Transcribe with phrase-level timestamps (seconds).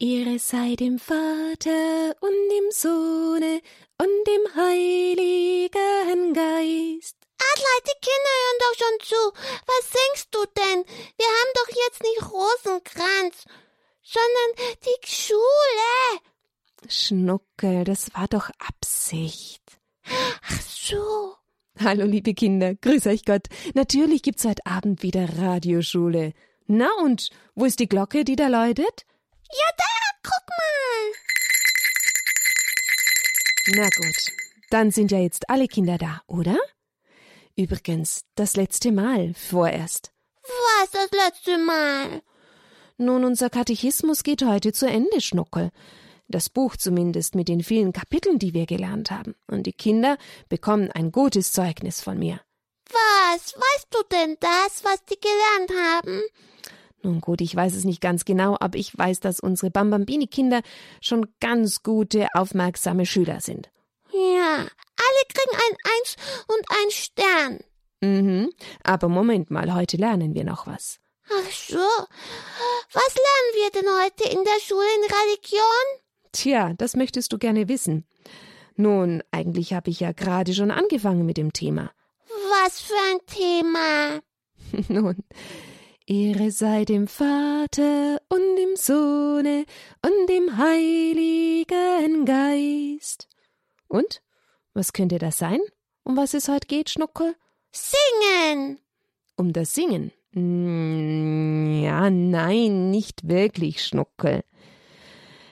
[0.00, 3.60] Ehre sei dem Vater und dem Sohne
[3.98, 7.16] und dem Heiligen Geist.
[7.36, 9.32] Adlai, die Kinder hören doch schon zu.
[9.66, 10.84] Was singst du denn?
[11.16, 13.44] Wir haben doch jetzt nicht Rosenkranz,
[14.04, 16.20] sondern die Schule.
[16.88, 19.64] Schnuckel, das war doch Absicht.
[20.04, 21.34] Ach so.
[21.80, 23.48] Hallo, liebe Kinder, grüß euch Gott.
[23.74, 26.34] Natürlich gibt's heute Abend wieder Radioschule.
[26.68, 29.04] Na und, wo ist die Glocke, die da läutet?
[29.50, 29.84] Ja, da,
[30.22, 31.12] guck mal.
[33.76, 34.32] Na gut,
[34.70, 36.58] dann sind ja jetzt alle Kinder da, oder?
[37.56, 40.12] Übrigens, das letzte Mal vorerst.
[40.42, 42.22] Was das letzte Mal?
[42.98, 45.70] Nun, unser Katechismus geht heute zu Ende, Schnuckel.
[46.28, 49.34] Das Buch zumindest mit den vielen Kapiteln, die wir gelernt haben.
[49.46, 52.40] Und die Kinder bekommen ein gutes Zeugnis von mir.
[52.90, 53.54] Was?
[53.54, 56.22] Weißt du denn das, was die gelernt haben?
[57.02, 60.62] Nun gut, ich weiß es nicht ganz genau, aber ich weiß, dass unsere Bambambini-Kinder
[61.00, 63.70] schon ganz gute, aufmerksame Schüler sind.
[64.12, 66.16] Ja, alle kriegen ein Eins
[66.48, 67.60] und ein Stern.
[68.00, 68.50] Mhm,
[68.82, 70.98] aber Moment mal, heute lernen wir noch was.
[71.30, 71.78] Ach so.
[72.92, 76.08] Was lernen wir denn heute in der Schule in Religion?
[76.32, 78.06] Tja, das möchtest du gerne wissen.
[78.76, 81.90] Nun, eigentlich habe ich ja gerade schon angefangen mit dem Thema.
[82.28, 84.20] Was für ein Thema?
[84.88, 85.16] Nun,
[86.10, 89.66] Ehre sei dem Vater und dem Sohne
[90.00, 93.28] und dem Heiligen Geist.
[93.88, 94.22] Und?
[94.72, 95.60] Was könnte das sein?
[96.04, 97.36] Um was es heute geht, Schnuckel?
[97.72, 98.78] Singen.
[99.36, 100.10] Um das Singen?
[100.32, 104.44] Mm, ja, nein, nicht wirklich, Schnuckel.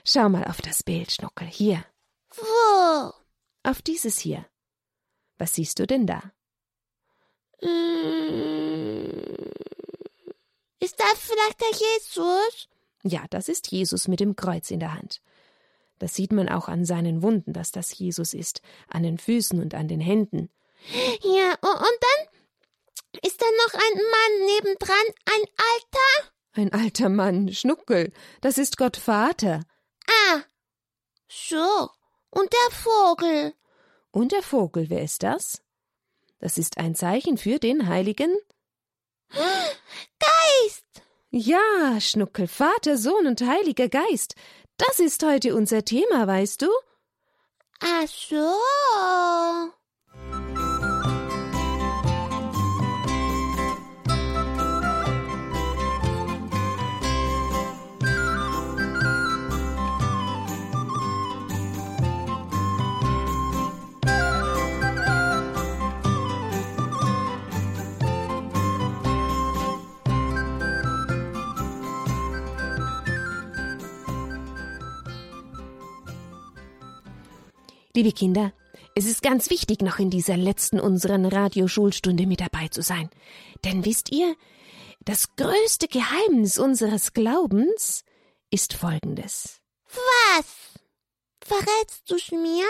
[0.03, 1.47] Schau mal auf das Bild, Schnuckel.
[1.47, 1.85] Hier.
[2.35, 3.13] Wo?
[3.61, 4.43] Auf dieses hier.
[5.37, 6.23] Was siehst du denn da?
[7.61, 9.06] Mm.
[10.79, 12.69] Ist das vielleicht der Jesus?
[13.03, 15.21] Ja, das ist Jesus mit dem Kreuz in der Hand.
[15.99, 19.73] Das sieht man auch an seinen Wunden, dass das Jesus ist, an den Füßen und
[19.73, 20.49] an den Händen.
[21.23, 26.31] Ja, und dann ist da noch ein Mann nebendran, ein alter?
[26.53, 29.63] Ein alter Mann, Schnuckel, das ist Gott Vater.
[30.07, 30.41] Ah,
[31.27, 31.89] so.
[32.29, 33.53] Und der Vogel.
[34.11, 35.61] Und der Vogel, wer ist das?
[36.39, 38.35] Das ist ein Zeichen für den Heiligen
[39.29, 40.85] Geist.
[41.29, 44.35] Ja, Schnuckel, Vater, Sohn und Heiliger Geist.
[44.77, 46.67] Das ist heute unser Thema, weißt du?
[47.79, 48.51] Ach so.
[77.97, 78.53] Liebe Kinder,
[78.93, 83.09] es ist ganz wichtig, noch in dieser letzten unseren Radioschulstunde mit dabei zu sein.
[83.65, 84.35] Denn wisst ihr,
[84.99, 88.03] das größte Geheimnis unseres Glaubens
[88.51, 89.63] ist folgendes.
[89.87, 90.79] Was?
[91.41, 92.65] Verrätst du's mir?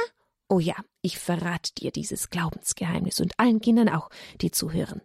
[0.48, 5.02] Oh ja, ich verrate dir dieses Glaubensgeheimnis und allen Kindern auch, die zuhören.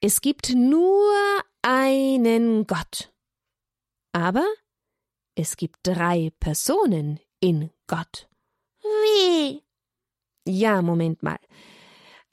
[0.00, 1.12] Es gibt nur
[1.60, 3.12] einen Gott.
[4.12, 4.46] Aber
[5.34, 8.26] es gibt drei Personen in Gott.
[8.82, 9.62] Wie?
[10.44, 11.38] Ja, Moment mal.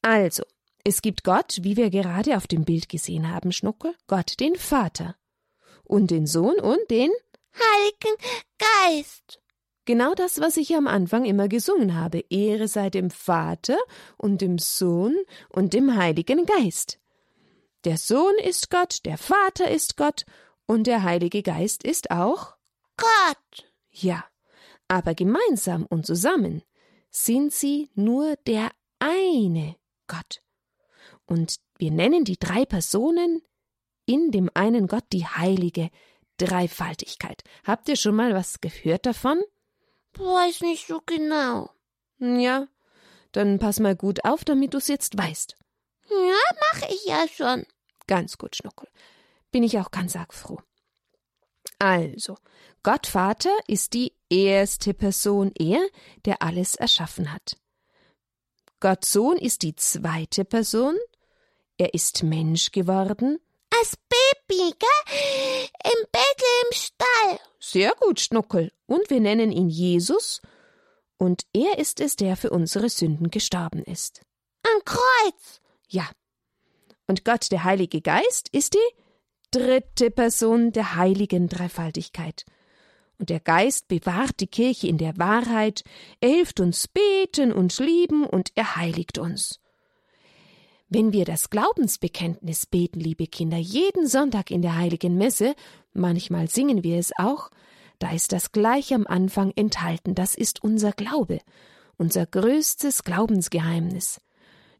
[0.02, 0.44] Also,
[0.84, 5.16] es gibt Gott, wie wir gerade auf dem Bild gesehen haben, Schnuckel, Gott den Vater
[5.84, 7.12] und den Sohn und den
[7.56, 8.16] Heiligen
[8.58, 9.42] Geist.
[9.86, 12.24] Genau das, was ich am Anfang immer gesungen habe.
[12.30, 13.78] Ehre sei dem Vater
[14.18, 15.16] und dem Sohn
[15.50, 17.00] und dem Heiligen Geist.
[17.84, 20.26] Der Sohn ist Gott, der Vater ist Gott
[20.66, 22.56] und der Heilige Geist ist auch
[22.98, 23.72] Gott.
[23.92, 24.26] Ja,
[24.88, 26.64] aber gemeinsam und zusammen
[27.10, 29.76] sind sie nur der eine
[30.08, 30.42] Gott.
[31.26, 33.42] Und wir nennen die drei Personen
[34.06, 35.90] in dem einen Gott die heilige
[36.38, 37.44] Dreifaltigkeit.
[37.64, 39.42] Habt ihr schon mal was gehört davon?
[40.14, 41.70] Weiß nicht so genau.
[42.20, 42.68] Ja,
[43.32, 45.58] dann pass mal gut auf, damit du's jetzt weißt.
[46.10, 47.66] Ja, mache ich ja schon.
[48.08, 48.88] Ganz gut, Schnuckel.
[49.52, 50.60] Bin ich auch ganz arg froh.
[51.80, 52.38] Also,
[52.84, 55.86] Gott Vater ist die erste Person, er,
[56.26, 57.58] der alles erschaffen hat.
[58.80, 60.96] Gott Sohn ist die zweite Person,
[61.78, 63.40] er ist Mensch geworden.
[63.80, 65.68] Als Baby, gell?
[65.84, 67.40] Im Bett im Stall.
[67.60, 68.72] Sehr gut, Schnuckel.
[68.86, 70.42] Und wir nennen ihn Jesus,
[71.18, 74.22] und er ist es, der für unsere Sünden gestorben ist.
[74.64, 75.62] Am Kreuz.
[75.88, 76.10] Ja.
[77.08, 79.02] Und Gott, der Heilige Geist, ist die
[79.52, 82.46] dritte Person der heiligen Dreifaltigkeit.
[83.18, 85.84] Und der Geist bewahrt die Kirche in der Wahrheit,
[86.20, 89.60] er hilft uns beten und lieben und er heiligt uns.
[90.90, 95.56] Wenn wir das Glaubensbekenntnis beten, liebe Kinder, jeden Sonntag in der heiligen Messe,
[95.94, 97.50] manchmal singen wir es auch,
[98.00, 101.40] da ist das gleich am Anfang enthalten, das ist unser Glaube,
[101.98, 104.22] unser größtes Glaubensgeheimnis.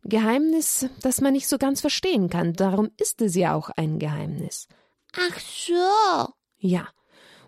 [0.04, 4.68] Geheimnis, das man nicht so ganz verstehen kann, darum ist es ja auch ein Geheimnis.
[5.14, 6.34] Ach so.
[6.58, 6.88] Ja,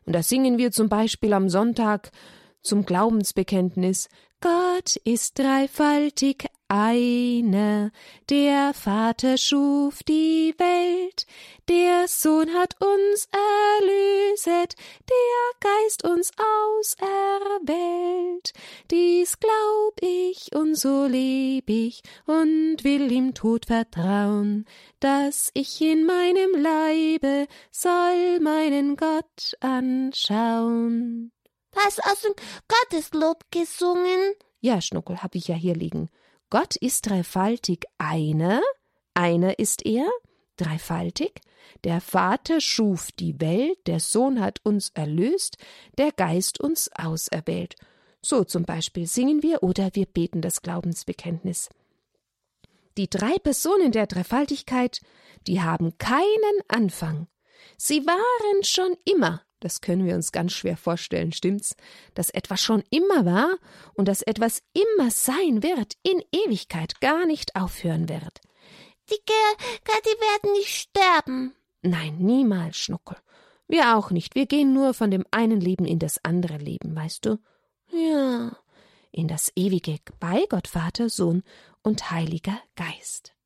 [0.07, 2.11] und da singen wir zum Beispiel am Sonntag
[2.61, 4.09] zum Glaubensbekenntnis
[4.39, 7.91] Gott ist dreifaltig einer,
[8.29, 11.25] der Vater schuf die Welt,
[11.67, 14.75] der Sohn hat uns erlöset,
[15.09, 16.31] der Geist uns
[16.99, 18.53] auserwählt.
[18.91, 24.65] Dies glaub ich und so leb ich und will ihm Tod vertrauen,
[24.99, 31.31] dass ich in meinem Leibe soll meinen Gott anschauen.
[31.77, 32.33] Hast aus dem
[32.67, 34.33] Gotteslob gesungen?
[34.59, 36.09] Ja, Schnuckel, hab ich ja hier liegen.
[36.49, 38.61] Gott ist dreifaltig einer,
[39.13, 40.09] einer ist er,
[40.55, 41.41] dreifaltig.
[41.83, 45.57] Der Vater schuf die Welt, der Sohn hat uns erlöst,
[45.97, 47.75] der Geist uns auserwählt.
[48.21, 51.69] So zum Beispiel singen wir oder wir beten das Glaubensbekenntnis.
[52.97, 55.01] Die drei Personen der Dreifaltigkeit,
[55.45, 57.27] die haben keinen Anfang.
[57.77, 61.75] Sie waren schon immer das können wir uns ganz schwer vorstellen, stimmt's?
[62.13, 63.57] Dass etwas schon immer war
[63.93, 68.41] und dass etwas immer sein wird, in Ewigkeit gar nicht aufhören wird.
[69.09, 71.55] Die Ger die werden nicht sterben.
[71.81, 73.17] Nein, niemals, Schnuckel.
[73.67, 74.35] Wir auch nicht.
[74.35, 77.39] Wir gehen nur von dem einen Leben in das andere Leben, weißt du?
[77.91, 78.55] Ja.
[79.11, 81.43] In das ewige bei Gott Vater, Sohn
[81.81, 83.36] und Heiliger Geist.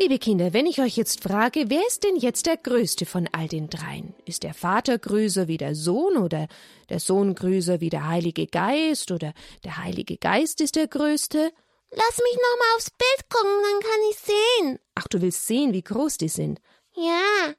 [0.00, 3.48] Liebe Kinder, wenn ich euch jetzt frage, wer ist denn jetzt der Größte von all
[3.48, 4.14] den dreien?
[4.24, 6.48] Ist der Vater größer wie der Sohn oder
[6.88, 11.52] der Sohn größer wie der Heilige Geist oder der Heilige Geist ist der Größte?
[11.90, 14.78] Lass mich noch mal aufs Bild gucken, dann kann ich sehen.
[14.94, 16.62] Ach, du willst sehen, wie groß die sind?
[16.94, 17.52] Ja.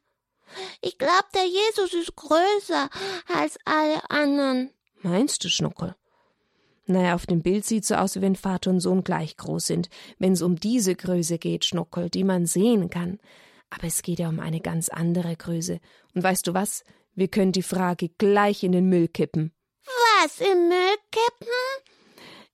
[0.82, 2.90] Ich glaube, der Jesus ist größer
[3.38, 4.72] als alle anderen.
[5.04, 5.96] Meinst du, Schnuckel?
[6.92, 9.90] Naja, auf dem Bild sieht so aus, wie wenn Vater und Sohn gleich groß sind,
[10.20, 13.20] wenn es um diese Größe geht, Schnuckel, die man sehen kann.
[13.70, 15.80] Aber es geht ja um eine ganz andere Größe.
[16.14, 16.84] Und weißt du was?
[17.16, 19.54] Wir können die Frage gleich in den Müll kippen.
[19.86, 21.48] Was, im Müll kippen?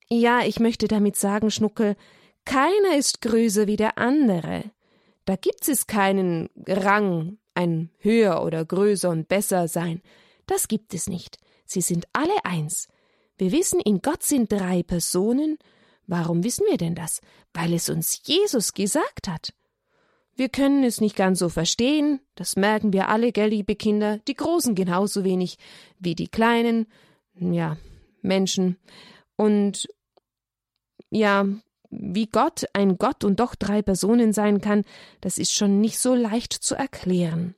[0.08, 1.96] Ja, ich möchte damit sagen, Schnuckel,
[2.44, 4.70] keiner ist größer wie der andere.
[5.24, 10.00] Da gibt es keinen Rang, ein höher oder größer und besser sein.
[10.46, 11.38] Das gibt es nicht.
[11.66, 12.88] Sie sind alle eins.
[13.38, 15.58] Wir wissen, in Gott sind drei Personen.
[16.06, 17.20] Warum wissen wir denn das?
[17.54, 19.54] Weil es uns Jesus gesagt hat.
[20.34, 24.34] Wir können es nicht ganz so verstehen, das merken wir alle, gell, liebe Kinder, die
[24.34, 25.58] Großen genauso wenig
[25.98, 26.86] wie die Kleinen,
[27.34, 27.76] ja,
[28.22, 28.76] Menschen.
[29.34, 29.88] Und
[31.10, 31.44] ja,
[31.90, 34.84] wie Gott ein Gott und doch drei Personen sein kann,
[35.20, 37.56] das ist schon nicht so leicht zu erklären.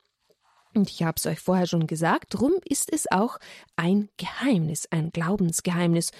[0.74, 3.38] Und ich habe es euch vorher schon gesagt, drum ist es auch
[3.76, 6.12] ein Geheimnis, ein Glaubensgeheimnis.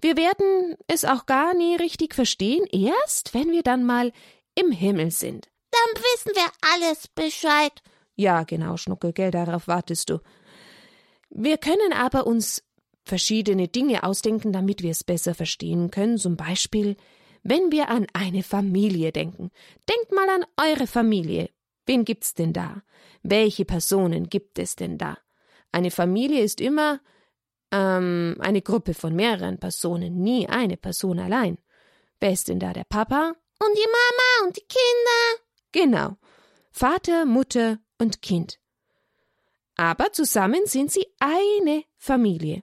[0.00, 4.12] Wir werden es auch gar nie richtig verstehen, erst wenn wir dann mal
[4.54, 5.48] im Himmel sind.
[5.70, 7.72] Dann wissen wir alles Bescheid.
[8.16, 10.20] Ja, genau, Schnuckel, gell, darauf wartest du.
[11.30, 12.62] Wir können aber uns
[13.04, 16.18] verschiedene Dinge ausdenken, damit wir es besser verstehen können.
[16.18, 16.96] Zum Beispiel,
[17.42, 19.50] wenn wir an eine Familie denken.
[19.88, 21.50] Denkt mal an eure Familie.
[21.90, 22.84] Wen gibt's denn da?
[23.24, 25.18] Welche Personen gibt es denn da?
[25.72, 27.00] Eine Familie ist immer
[27.72, 31.58] ähm, eine Gruppe von mehreren Personen, nie eine Person allein.
[32.20, 33.30] Wer ist denn da der Papa?
[33.58, 35.42] Und die Mama und die Kinder.
[35.72, 36.16] Genau.
[36.70, 38.60] Vater, Mutter und Kind.
[39.74, 42.62] Aber zusammen sind sie eine Familie.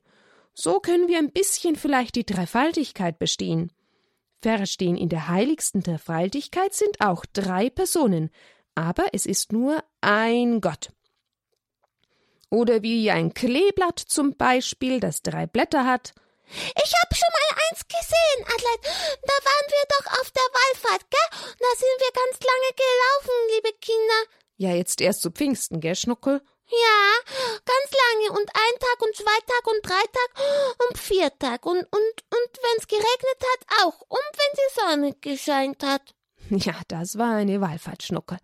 [0.54, 3.74] So können wir ein bisschen vielleicht die Dreifaltigkeit bestehen.
[4.42, 8.30] Verstehen in der heiligsten Dreifaltigkeit sind auch drei Personen,
[8.78, 10.92] aber es ist nur ein Gott.
[12.52, 16.14] Oder wie ein Kleeblatt zum Beispiel, das drei Blätter hat.
[16.48, 18.82] Ich hab schon mal eins gesehen, Adelaide.
[19.24, 21.40] Da waren wir doch auf der Wallfahrt, gell?
[21.42, 24.32] Und da sind wir ganz lange gelaufen, liebe Kinder.
[24.58, 26.42] Ja, jetzt erst zu Pfingsten, gell, Schnuckel?
[26.70, 27.34] Ja,
[27.66, 31.80] ganz lange und ein Tag und zwei Tag und drei Tag und vier Tag und,
[31.80, 34.02] und, und wenn's geregnet hat, auch.
[34.02, 36.14] Und wenn die Sonne gescheint hat.
[36.50, 38.38] Ja, das war eine Wallfahrtsschnucke.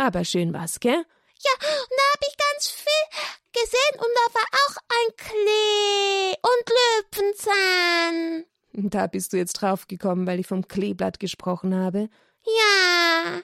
[0.00, 0.94] Aber schön war's, gell?
[0.94, 7.20] Ja, und da hab ich ganz viel gesehen und da war auch ein Klee und
[7.20, 8.44] Löwenzahn.
[8.72, 12.08] Da bist du jetzt draufgekommen, weil ich vom Kleeblatt gesprochen habe.
[12.46, 13.42] Ja.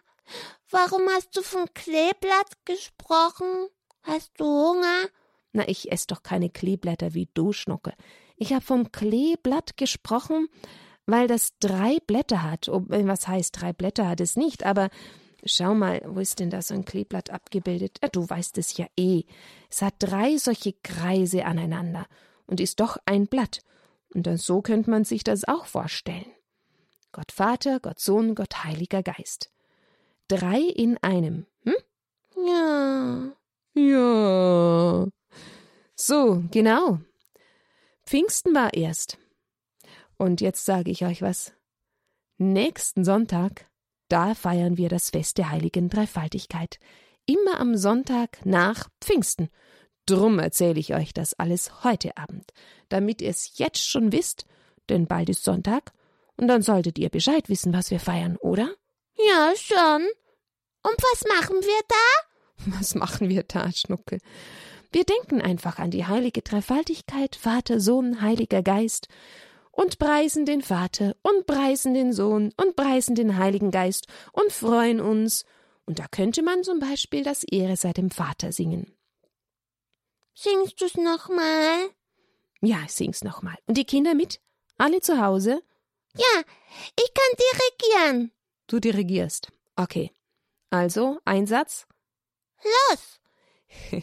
[0.70, 3.68] Warum hast du vom Kleeblatt gesprochen?
[4.02, 5.10] Hast du Hunger?
[5.52, 7.92] Na, ich ess doch keine Kleeblätter wie du, Schnucke.
[8.38, 10.48] Ich hab vom Kleeblatt gesprochen,
[11.04, 12.68] weil das drei Blätter hat.
[12.68, 14.88] Äh, was heißt, drei Blätter hat es nicht, aber
[15.46, 17.98] schau mal, wo ist denn da so ein Kleeblatt abgebildet?
[18.02, 19.24] Ja, du weißt es ja eh.
[19.70, 22.06] Es hat drei solche Kreise aneinander
[22.46, 23.60] und ist doch ein Blatt.
[24.14, 26.26] Und so könnte man sich das auch vorstellen.
[27.12, 29.50] Gott Vater, Gott Sohn, Gott Heiliger Geist.
[30.28, 31.74] Drei in einem, hm?
[32.46, 33.32] Ja.
[33.74, 35.06] Ja.
[35.94, 37.00] So, genau.
[38.06, 39.18] Pfingsten war erst.
[40.18, 41.52] Und jetzt sage ich euch was.
[42.38, 43.66] Nächsten Sonntag,
[44.08, 46.78] da feiern wir das Fest der heiligen Dreifaltigkeit.
[47.26, 49.48] Immer am Sonntag nach Pfingsten.
[50.06, 52.52] Drum erzähle ich euch das alles heute Abend,
[52.88, 54.46] damit ihr es jetzt schon wisst,
[54.88, 55.92] denn bald ist Sonntag
[56.36, 58.72] und dann solltet ihr Bescheid wissen, was wir feiern, oder?
[59.16, 60.06] Ja, schon.
[60.82, 62.76] Und was machen wir da?
[62.78, 64.18] Was machen wir da, Schnucke?
[64.92, 69.08] Wir denken einfach an die heilige Dreifaltigkeit, Vater, Sohn, Heiliger Geist
[69.76, 75.00] und preisen den Vater und preisen den Sohn und preisen den Heiligen Geist und freuen
[75.00, 75.44] uns.
[75.84, 78.96] Und da könnte man zum Beispiel das Ehre sei dem Vater singen.
[80.34, 81.90] Singst du's nochmal?
[82.60, 83.56] Ja, ich sing's nochmal.
[83.66, 84.40] Und die Kinder mit?
[84.78, 85.62] Alle zu Hause?
[86.16, 86.42] Ja,
[86.98, 88.32] ich kann dirigieren.
[88.66, 89.52] Du dirigierst.
[89.76, 90.10] Okay.
[90.70, 91.86] Also, Einsatz?
[92.64, 93.20] Los!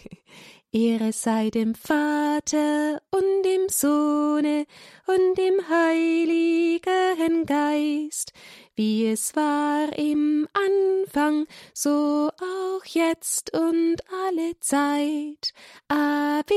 [0.76, 4.66] Ehre sei dem Vater und dem Sohne
[5.06, 8.34] und dem Heiligen Geist,
[8.76, 15.54] wie es war im Anfang, so auch jetzt und alle Zeit.
[15.90, 16.56] Ave,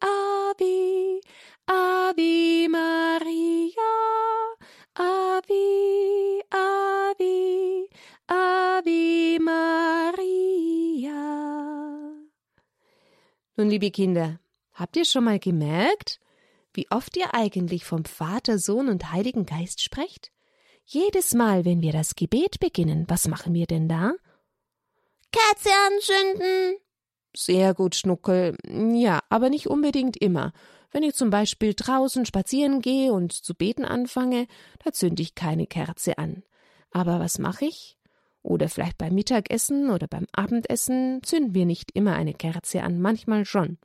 [0.00, 1.20] Ave,
[1.66, 3.92] Ave Maria,
[4.94, 7.86] Ave, Ave,
[8.26, 10.72] Ave Maria.
[13.62, 14.40] Nun, liebe Kinder,
[14.72, 16.18] habt ihr schon mal gemerkt,
[16.74, 20.32] wie oft ihr eigentlich vom Vater, Sohn und Heiligen Geist sprecht?
[20.84, 24.14] Jedes Mal, wenn wir das Gebet beginnen, was machen wir denn da?
[25.30, 26.76] Kerze anzünden.
[27.36, 28.56] Sehr gut, Schnuckel.
[28.66, 30.52] Ja, aber nicht unbedingt immer.
[30.90, 34.48] Wenn ich zum Beispiel draußen spazieren gehe und zu beten anfange,
[34.84, 36.42] da zünde ich keine Kerze an.
[36.90, 37.96] Aber was mache ich?
[38.42, 43.44] Oder vielleicht beim Mittagessen oder beim Abendessen zünden wir nicht immer eine Kerze an, manchmal
[43.44, 43.78] schon.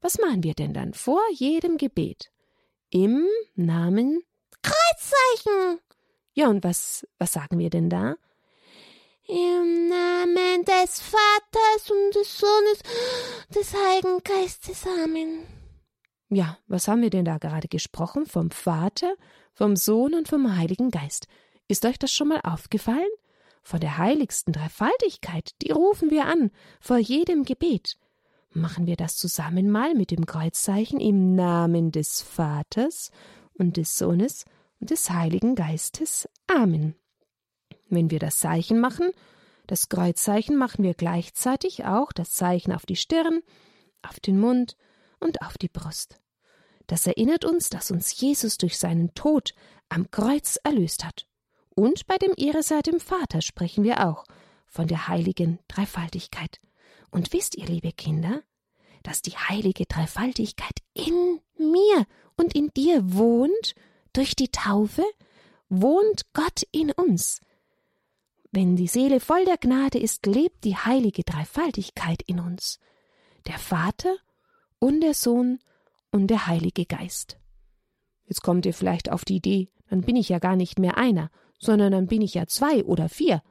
[0.00, 2.30] Was machen wir denn dann vor jedem Gebet?
[2.90, 4.20] Im Namen
[4.62, 5.80] Kreuzzeichen.
[6.34, 8.16] Ja, und was, was sagen wir denn da?
[9.28, 12.82] Im Namen des Vaters und des Sohnes,
[13.52, 14.86] des Heiligen Geistes.
[15.02, 15.44] Amen.
[16.28, 18.26] Ja, was haben wir denn da gerade gesprochen?
[18.26, 19.16] Vom Vater,
[19.52, 21.26] vom Sohn und vom Heiligen Geist.
[21.66, 23.08] Ist euch das schon mal aufgefallen?
[23.66, 27.98] Von der heiligsten Dreifaltigkeit, die rufen wir an, vor jedem Gebet.
[28.50, 33.10] Machen wir das zusammen mal mit dem Kreuzzeichen im Namen des Vaters
[33.54, 34.44] und des Sohnes
[34.78, 36.28] und des Heiligen Geistes.
[36.46, 36.94] Amen.
[37.88, 39.10] Wenn wir das Zeichen machen,
[39.66, 43.40] das Kreuzzeichen machen wir gleichzeitig auch das Zeichen auf die Stirn,
[44.00, 44.76] auf den Mund
[45.18, 46.20] und auf die Brust.
[46.86, 49.54] Das erinnert uns, dass uns Jesus durch seinen Tod
[49.88, 51.26] am Kreuz erlöst hat.
[51.76, 54.24] Und bei dem sei dem Vater sprechen wir auch
[54.66, 56.58] von der heiligen Dreifaltigkeit.
[57.10, 58.42] Und wisst ihr, liebe Kinder,
[59.02, 62.06] dass die heilige Dreifaltigkeit in mir
[62.36, 63.74] und in dir wohnt?
[64.14, 65.04] Durch die Taufe
[65.68, 67.42] wohnt Gott in uns.
[68.50, 72.80] Wenn die Seele voll der Gnade ist, lebt die heilige Dreifaltigkeit in uns.
[73.46, 74.16] Der Vater
[74.78, 75.58] und der Sohn
[76.10, 77.36] und der Heilige Geist.
[78.24, 81.30] Jetzt kommt ihr vielleicht auf die Idee, dann bin ich ja gar nicht mehr einer,
[81.58, 83.42] sondern dann bin ich ja zwei oder vier.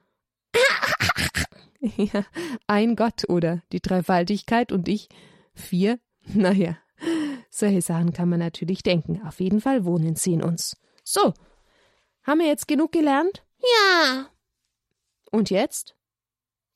[1.98, 2.26] ja,
[2.68, 5.10] ein Gott oder die Dreifaltigkeit und ich
[5.54, 6.00] vier.
[6.34, 6.76] Naja,
[7.52, 9.22] solche Sachen kann man natürlich denken.
[9.28, 10.76] Auf jeden Fall wohnen sie in uns.
[11.04, 11.36] So,
[12.24, 13.46] haben wir jetzt genug gelernt?
[13.60, 14.28] Ja.
[15.30, 15.96] Und jetzt?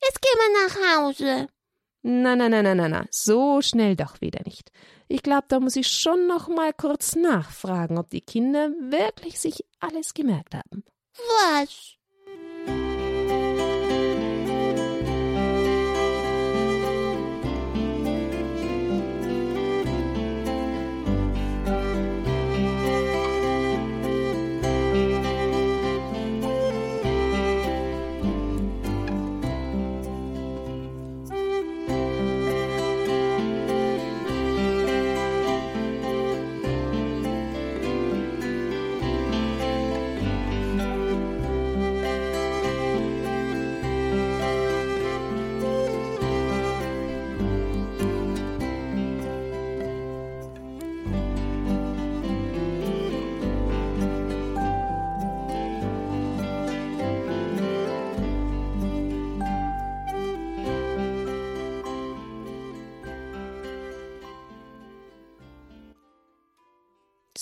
[0.02, 1.48] Jetzt gehen wir nach Hause.
[2.02, 4.70] Na, na, na, na, na, na, so schnell doch wieder nicht.
[5.08, 9.64] Ich glaube, da muss ich schon noch mal kurz nachfragen, ob die Kinder wirklich sich
[9.80, 10.84] alles gemerkt haben.
[11.18, 11.96] Was?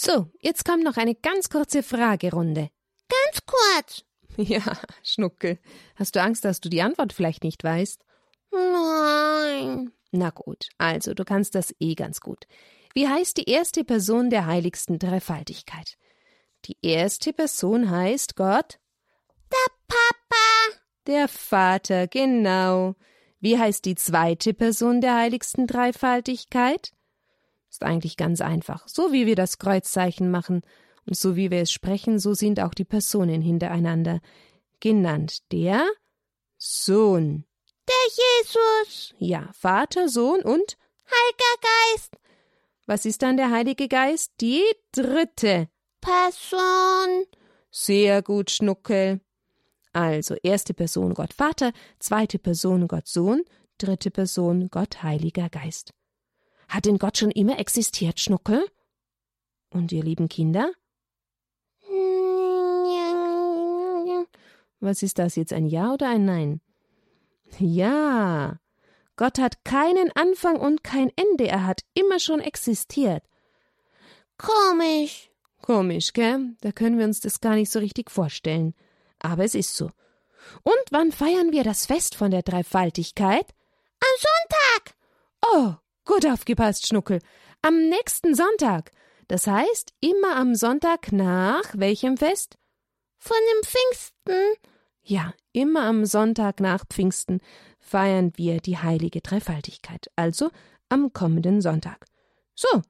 [0.08, 2.70] So, jetzt kommt noch eine ganz kurze Fragerunde.
[3.08, 4.04] Ganz kurz.
[4.40, 4.62] Ja,
[5.02, 5.58] Schnuckel.
[5.96, 8.04] Hast du Angst, dass du die Antwort vielleicht nicht weißt?
[8.52, 9.90] Nein.
[10.12, 12.46] Na gut, also du kannst das eh ganz gut.
[12.94, 15.98] Wie heißt die erste Person der heiligsten Dreifaltigkeit?
[16.66, 18.78] Die erste Person heißt Gott?
[19.50, 20.80] Der Papa.
[21.08, 22.94] Der Vater, genau.
[23.40, 26.92] Wie heißt die zweite Person der heiligsten Dreifaltigkeit?
[27.70, 28.88] Ist eigentlich ganz einfach.
[28.88, 30.62] So wie wir das Kreuzzeichen machen
[31.06, 34.20] und so wie wir es sprechen, so sind auch die Personen hintereinander
[34.80, 35.38] genannt.
[35.52, 35.86] Der
[36.56, 37.44] Sohn.
[37.88, 39.14] Der Jesus.
[39.18, 40.76] Ja, Vater, Sohn und
[41.10, 42.16] Heiliger Geist.
[42.86, 44.32] was ist dann der Heilige Geist?
[44.40, 45.68] Die dritte.
[46.00, 47.24] Person.
[47.70, 49.20] Sehr gut, Schnuckel.
[49.92, 53.42] Also erste Person Gott Vater, zweite Person Gott Sohn,
[53.78, 55.92] dritte Person Gott Heiliger Geist.
[56.68, 58.64] Hat denn Gott schon immer existiert, Schnuckel?
[59.70, 60.70] Und ihr lieben Kinder?
[64.80, 66.60] Was ist das jetzt, ein Ja oder ein Nein?
[67.58, 68.60] Ja.
[69.16, 73.24] Gott hat keinen Anfang und kein Ende, er hat immer schon existiert.
[74.36, 75.30] Komisch.
[75.62, 76.54] Komisch, gell?
[76.60, 78.74] Da können wir uns das gar nicht so richtig vorstellen.
[79.18, 79.90] Aber es ist so.
[80.62, 83.54] Und wann feiern wir das Fest von der Dreifaltigkeit?
[84.00, 84.96] Am Sonntag.
[85.44, 85.74] Oh,
[86.08, 87.20] gut aufgepasst, Schnuckel.
[87.62, 88.90] Am nächsten Sonntag.
[89.28, 92.56] Das heißt, immer am Sonntag nach welchem Fest?
[93.18, 94.68] Von dem Pfingsten.
[95.02, 97.40] Ja, immer am Sonntag nach Pfingsten
[97.78, 100.50] feiern wir die heilige Dreifaltigkeit, also
[100.88, 102.06] am kommenden Sonntag.
[102.54, 102.82] So,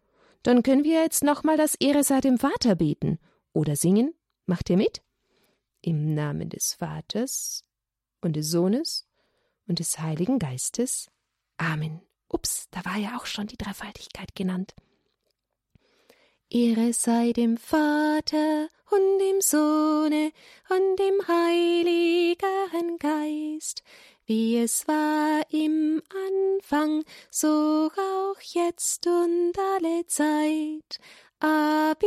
[0.42, 3.18] dann können wir jetzt nochmal das Ehre sei dem Vater beten.
[3.52, 4.14] Oder singen.
[4.46, 5.02] Macht ihr mit?
[5.82, 7.64] Im Namen des Vaters
[8.20, 9.06] und des Sohnes
[9.66, 11.10] und des Heiligen Geistes.
[11.56, 12.07] Amen.
[12.28, 14.74] Ups, da war ja auch schon die Dreifaltigkeit genannt.
[16.50, 20.32] Ehre sei dem Vater und dem Sohne
[20.70, 23.82] und dem Heiligen Geist,
[24.24, 26.02] wie es war im
[26.58, 31.00] Anfang, so auch jetzt und alle Zeit.
[31.40, 32.06] Abi,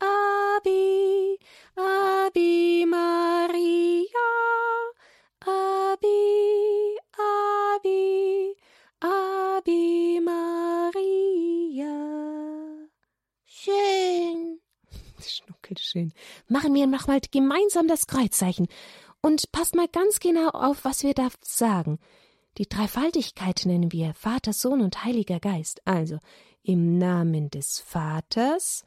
[0.00, 1.38] Abi,
[1.76, 4.08] Abi Maria,
[5.40, 6.98] Abi,
[7.74, 8.56] Abi,
[9.06, 11.86] Abi Maria.
[13.44, 14.60] Schön.
[15.20, 16.12] Schnuckelschön.
[16.48, 18.66] Machen wir nochmal gemeinsam das Kreuzzeichen.
[19.22, 21.98] Und passt mal ganz genau auf, was wir da sagen.
[22.58, 25.82] Die Dreifaltigkeit nennen wir Vater, Sohn und Heiliger Geist.
[25.86, 26.18] Also
[26.62, 28.84] im Namen des Vaters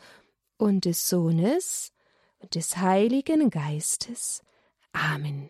[0.58, 1.94] und des Sohnes
[2.40, 4.44] und des Heiligen Geistes.
[4.92, 5.50] Amen.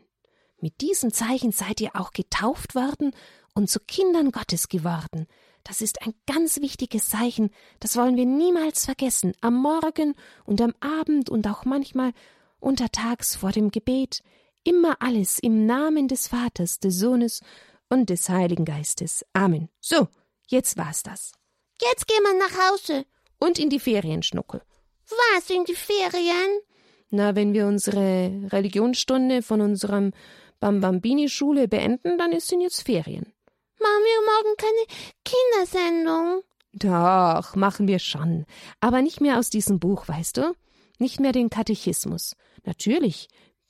[0.60, 3.14] Mit diesem Zeichen seid ihr auch getauft worden
[3.60, 5.28] und zu Kindern Gottes geworden.
[5.66, 7.50] Das ist ein ganz wichtiges Zeichen,
[7.82, 12.14] das wollen wir niemals vergessen, am Morgen und am Abend und auch manchmal
[12.62, 14.24] untertags vor dem Gebet,
[14.64, 17.42] immer alles im Namen des Vaters, des Sohnes
[17.90, 19.26] und des Heiligen Geistes.
[19.34, 19.68] Amen.
[19.82, 20.08] So,
[20.48, 21.34] jetzt war's das.
[21.82, 23.06] Jetzt gehen wir nach Hause.
[23.40, 24.62] Und in die Ferien, Schnuckel.
[25.10, 26.62] Was in die Ferien?
[27.10, 30.14] Na, wenn wir unsere Religionsstunde von unserem
[30.62, 33.34] Bambambini-Schule beenden, dann ist sind jetzt Ferien.
[33.80, 34.86] Machen wir morgen keine
[35.24, 36.44] Kindersendung?
[36.74, 38.46] Doch, machen wir schon.
[38.80, 40.56] Aber nicht mehr aus diesem Buch, weißt du?
[40.98, 42.36] Nicht mehr den Katechismus.
[42.66, 43.30] Natürlich,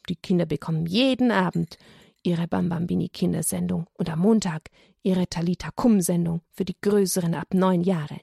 [0.09, 1.77] die Kinder bekommen jeden Abend
[2.23, 4.69] ihre Bambambini-Kindersendung und am Montag
[5.03, 8.19] ihre Talita Kum-Sendung für die Größeren ab neun Jahre.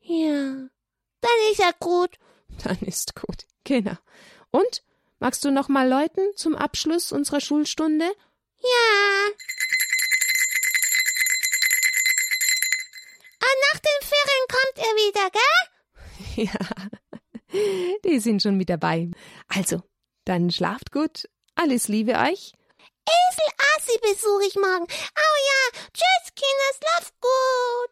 [0.00, 0.68] Ja.
[1.20, 2.16] Dann ist ja gut.
[2.64, 3.46] Dann ist gut.
[3.64, 3.96] Genau.
[4.50, 4.82] Und?
[5.18, 8.04] Magst du noch mal läuten zum Abschluss unserer Schulstunde?
[8.58, 9.32] Ja.
[13.72, 15.64] Nach den Ferien kommt er wieder, gell?
[16.36, 16.52] Ja,
[18.04, 19.08] die sind schon mit dabei.
[19.48, 19.82] Also,
[20.24, 21.28] dann schlaft gut.
[21.54, 22.52] Alles Liebe euch.
[23.08, 24.84] Esel Assi besuche ich morgen.
[24.84, 25.62] Oh ja.
[25.94, 27.90] Tschüss, Kinder, schlaf gut.